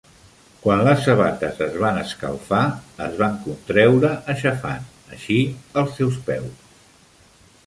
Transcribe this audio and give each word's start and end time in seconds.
Quan 0.61 0.79
les 0.85 1.03
sabates 1.07 1.59
es 1.65 1.75
van 1.83 1.99
escalfar, 2.03 2.63
es 3.09 3.19
van 3.21 3.37
contreure 3.45 4.13
aixafant, 4.35 4.89
així, 5.19 5.39
els 5.85 5.97
seus 6.01 6.23
peus. 6.33 6.87